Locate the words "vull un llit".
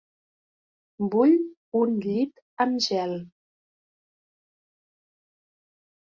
1.15-2.41